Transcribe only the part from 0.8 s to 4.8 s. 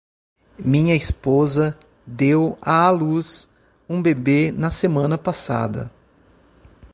esposa deu à luz um bebê na